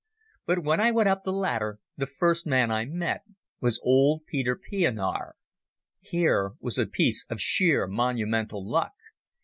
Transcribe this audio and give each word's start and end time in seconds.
But 0.47 0.63
when 0.63 0.79
I 0.79 0.89
went 0.89 1.09
up 1.09 1.23
the 1.23 1.31
ladder 1.31 1.77
the 1.95 2.07
first 2.07 2.47
man 2.47 2.71
I 2.71 2.85
met 2.85 3.21
was 3.59 3.79
old 3.83 4.25
Peter 4.25 4.55
Pienaar. 4.55 5.33
Here 5.99 6.53
was 6.59 6.79
a 6.79 6.87
piece 6.87 7.27
of 7.29 7.39
sheer 7.39 7.85
monumental 7.85 8.67
luck. 8.67 8.93